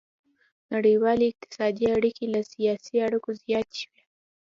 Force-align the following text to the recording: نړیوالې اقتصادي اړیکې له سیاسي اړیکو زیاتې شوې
نړیوالې 0.73 1.25
اقتصادي 1.31 1.85
اړیکې 1.97 2.25
له 2.33 2.41
سیاسي 2.53 2.95
اړیکو 3.07 3.29
زیاتې 3.43 3.75
شوې 3.81 4.01